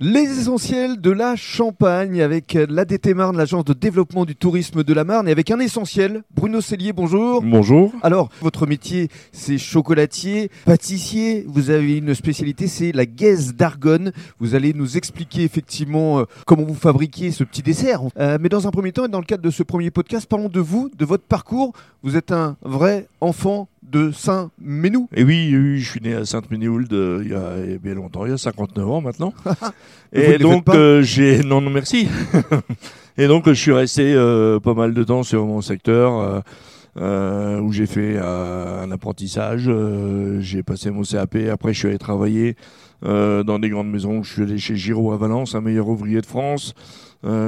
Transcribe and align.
Les 0.00 0.20
essentiels 0.20 1.00
de 1.00 1.10
la 1.10 1.34
Champagne 1.34 2.22
avec 2.22 2.56
l'ADT 2.68 3.14
Marne, 3.14 3.36
l'agence 3.36 3.64
de 3.64 3.72
développement 3.72 4.24
du 4.24 4.36
tourisme 4.36 4.84
de 4.84 4.94
la 4.94 5.02
Marne, 5.02 5.26
et 5.26 5.32
avec 5.32 5.50
un 5.50 5.58
essentiel, 5.58 6.22
Bruno 6.32 6.60
Cellier, 6.60 6.92
bonjour. 6.92 7.42
Bonjour. 7.42 7.92
Alors, 8.02 8.28
votre 8.40 8.64
métier, 8.64 9.08
c'est 9.32 9.58
chocolatier, 9.58 10.52
pâtissier. 10.66 11.44
Vous 11.48 11.70
avez 11.70 11.96
une 11.96 12.14
spécialité, 12.14 12.68
c'est 12.68 12.92
la 12.92 13.06
gaise 13.06 13.56
d'Argonne. 13.56 14.12
Vous 14.38 14.54
allez 14.54 14.72
nous 14.72 14.96
expliquer 14.96 15.42
effectivement 15.42 16.20
euh, 16.20 16.24
comment 16.46 16.62
vous 16.62 16.74
fabriquez 16.74 17.32
ce 17.32 17.42
petit 17.42 17.62
dessert. 17.62 18.02
Euh, 18.20 18.38
mais 18.40 18.48
dans 18.48 18.68
un 18.68 18.70
premier 18.70 18.92
temps, 18.92 19.06
et 19.06 19.08
dans 19.08 19.18
le 19.18 19.26
cadre 19.26 19.42
de 19.42 19.50
ce 19.50 19.64
premier 19.64 19.90
podcast, 19.90 20.28
parlons 20.28 20.48
de 20.48 20.60
vous, 20.60 20.90
de 20.96 21.04
votre 21.04 21.24
parcours. 21.24 21.72
Vous 22.04 22.16
êtes 22.16 22.30
un 22.30 22.56
vrai 22.62 23.08
enfant 23.20 23.66
de 23.90 24.10
Saint-Ménou. 24.12 25.08
Et 25.14 25.24
oui, 25.24 25.54
oui, 25.56 25.80
je 25.80 25.90
suis 25.90 26.00
né 26.00 26.14
à 26.14 26.24
Sainte-Ménéhould 26.24 26.92
euh, 26.92 27.22
il 27.24 27.30
y 27.30 27.34
a 27.34 27.78
bien 27.78 27.94
longtemps, 27.94 28.26
il 28.26 28.30
y 28.30 28.34
a 28.34 28.38
59 28.38 28.90
ans 28.90 29.00
maintenant. 29.00 29.32
Et 30.12 30.38
donc 30.38 30.68
euh, 30.68 31.02
j'ai 31.02 31.42
non 31.42 31.60
non 31.60 31.70
merci. 31.70 32.08
Et 33.18 33.26
donc 33.26 33.48
je 33.48 33.54
suis 33.54 33.72
resté 33.72 34.14
euh, 34.14 34.60
pas 34.60 34.74
mal 34.74 34.94
de 34.94 35.04
temps 35.04 35.22
sur 35.22 35.44
mon 35.46 35.60
secteur 35.60 36.42
euh, 36.98 37.60
où 37.60 37.72
j'ai 37.72 37.86
fait 37.86 38.14
euh, 38.16 38.82
un 38.84 38.90
apprentissage, 38.90 39.64
euh, 39.68 40.40
j'ai 40.40 40.62
passé 40.62 40.90
mon 40.90 41.02
CAP, 41.02 41.36
après 41.52 41.72
je 41.72 41.78
suis 41.78 41.88
allé 41.88 41.98
travailler 41.98 42.56
dans 43.00 43.60
des 43.60 43.68
grandes 43.68 43.90
maisons, 43.90 44.24
je 44.24 44.32
suis 44.32 44.42
allé 44.42 44.58
chez 44.58 44.74
Giraud 44.74 45.12
à 45.12 45.16
Valence, 45.16 45.54
un 45.54 45.60
meilleur 45.60 45.86
ouvrier 45.88 46.20
de 46.20 46.26
France, 46.26 46.74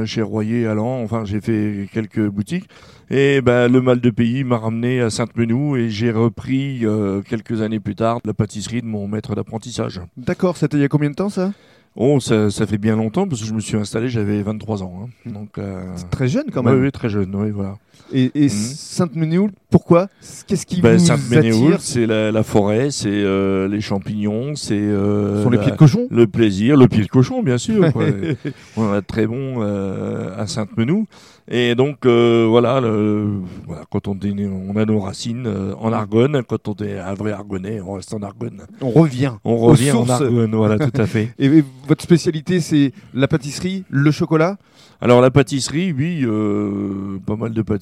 chez 0.05 0.23
Royer 0.23 0.69
à 0.69 0.75
Lens, 0.75 1.03
enfin 1.05 1.25
j'ai 1.25 1.41
fait 1.41 1.89
quelques 1.93 2.25
boutiques 2.29 2.69
et 3.11 3.41
ben 3.41 3.67
le 3.67 3.81
mal 3.81 4.01
de 4.01 4.11
pays 4.11 4.45
m'a 4.45 4.59
ramené 4.59 5.01
à 5.01 5.11
Sainte-Menou 5.11 5.75
et 5.77 5.91
j'ai 5.91 6.12
repris 6.12 6.85
quelques 7.29 7.62
années 7.62 7.81
plus 7.81 7.97
tard 7.97 8.21
la 8.25 8.33
pâtisserie 8.33 8.81
de 8.81 8.87
mon 8.87 9.09
maître 9.09 9.35
d'apprentissage. 9.35 10.01
D'accord, 10.17 10.57
c'était 10.57 10.77
il 10.77 10.83
y 10.83 10.85
a 10.85 10.89
combien 10.89 11.11
de 11.11 11.17
temps 11.17 11.31
ça? 11.31 11.51
Oh, 11.97 12.21
ça, 12.21 12.51
ça 12.51 12.67
fait 12.69 12.79
bien 12.79 12.95
longtemps 12.95 13.27
parce 13.27 13.41
que 13.41 13.48
je 13.48 13.53
me 13.53 13.59
suis 13.59 13.77
installé, 13.77 14.09
j'avais 14.09 14.41
23 14.43 14.85
ans. 14.85 15.09
hein. 15.27 15.31
Donc, 15.33 15.59
euh, 15.59 15.83
Très 16.12 16.29
jeune 16.29 16.45
quand 16.53 16.62
même. 16.62 16.81
oui, 16.81 16.92
très 16.92 17.09
jeune, 17.09 17.35
oui, 17.35 17.51
voilà. 17.51 17.75
Et, 18.12 18.30
et 18.34 18.44
Mhm. 18.44 18.48
Sainte-Ménéhould, 18.48 19.52
pourquoi 19.70 20.08
Qu'est-ce 20.46 20.66
qui 20.66 20.80
Ben, 20.80 20.96
vous 20.98 21.05
Sainte-Ménéhould, 21.05 21.74
attire 21.74 21.80
c'est 21.80 22.06
la, 22.06 22.33
la 22.33 22.42
forêt, 22.42 22.91
c'est 22.91 23.08
euh, 23.08 23.69
les 23.69 23.80
champignons, 23.80 24.56
c'est 24.56 24.74
euh, 24.74 25.42
sont 25.44 25.50
les 25.50 25.58
la- 25.58 25.62
pieds 25.62 25.72
de 25.72 25.77
cochon 25.77 26.08
le 26.11 26.27
plaisir, 26.27 26.77
le 26.77 26.88
pied 26.88 27.02
de 27.05 27.08
cochon, 27.08 27.42
bien 27.42 27.56
sûr. 27.58 27.92
quoi. 27.92 28.05
On 28.77 28.84
en 28.88 28.92
a 28.92 29.00
très 29.02 29.27
bon 29.28 29.62
euh, 29.62 30.34
à 30.36 30.46
Sainte-Menou. 30.48 31.06
Et 31.52 31.74
donc, 31.74 32.05
euh, 32.06 32.46
voilà, 32.48 32.80
le- 32.80 33.28
voilà, 33.66 33.83
quand 33.91 34.06
on, 34.08 34.14
est 34.20 34.46
on 34.46 34.77
a 34.77 34.84
nos 34.84 35.00
racines 35.00 35.48
en 35.80 35.92
Argonne, 35.92 36.42
quand 36.48 36.68
on 36.68 36.74
est 36.84 36.98
un 36.98 37.14
vrai 37.14 37.33
Argonnais, 37.33 37.80
on 37.80 37.94
reste 37.94 38.12
en 38.14 38.22
Argonne. 38.22 38.62
On 38.80 38.91
revient. 38.91 39.33
On 39.44 39.56
revient 39.56 39.92
en. 39.92 40.08
Argonne, 40.08 40.55
voilà, 40.55 40.78
tout 40.78 41.00
à 41.00 41.06
fait. 41.06 41.33
Et 41.38 41.46
et 41.46 41.64
votre 41.88 42.02
spécialité, 42.02 42.61
c'est 42.61 42.92
la 43.14 43.27
pâtisserie, 43.28 43.84
le 43.88 44.11
chocolat? 44.11 44.56
Alors 45.02 45.20
la 45.22 45.30
pâtisserie, 45.30 45.92
oui, 45.96 46.27
pas 47.27 47.34
mal 47.36 47.52
de 47.55 47.62
pâtisseries, 47.62 47.80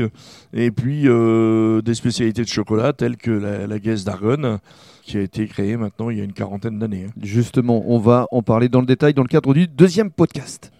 euh, 0.00 0.08
et 0.52 0.70
puis 0.70 1.02
euh, 1.06 1.82
des 1.82 1.94
spécialités 1.94 2.42
de 2.42 2.48
chocolat 2.48 2.92
telles 2.92 3.16
que 3.16 3.30
la, 3.30 3.66
la 3.66 3.78
Guesse 3.78 4.04
d'Argonne, 4.04 4.58
qui 5.02 5.18
a 5.18 5.20
été 5.20 5.46
créée 5.46 5.76
maintenant 5.76 6.10
il 6.10 6.18
y 6.18 6.20
a 6.20 6.24
une 6.24 6.32
quarantaine 6.32 6.78
d'années. 6.78 7.06
hein. 7.08 7.12
Justement, 7.22 7.84
on 7.86 7.98
va 7.98 8.26
en 8.30 8.42
parler 8.42 8.68
dans 8.68 8.80
le 8.80 8.86
détail 8.86 9.14
dans 9.14 9.22
le 9.22 9.28
cadre 9.28 9.52
du 9.54 9.66
deuxième 9.68 10.10
podcast. 10.10 10.72